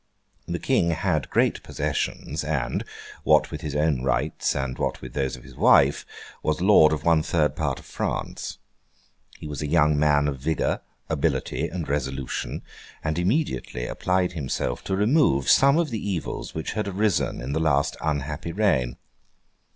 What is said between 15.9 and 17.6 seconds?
the evils which had arisen in the